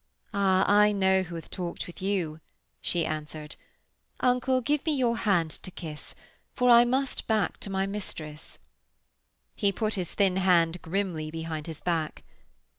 'Ah, 0.33 0.63
I 0.67 0.91
know 0.91 1.21
who 1.21 1.35
hath 1.35 1.51
talked 1.51 1.85
with 1.85 2.01
you,' 2.01 2.39
she 2.81 3.05
answered. 3.05 3.55
'Uncle, 4.19 4.59
give 4.59 4.83
me 4.87 4.95
your 4.95 5.15
hand 5.15 5.51
to 5.61 5.69
kiss, 5.69 6.15
for 6.55 6.71
I 6.71 6.83
must 6.85 7.27
back 7.27 7.59
to 7.59 7.69
my 7.69 7.85
mistress.' 7.85 8.57
He 9.55 9.71
put 9.71 9.93
his 9.93 10.15
thin 10.15 10.37
hand 10.37 10.81
grimly 10.81 11.29
behind 11.29 11.67
his 11.67 11.81
back. 11.81 12.23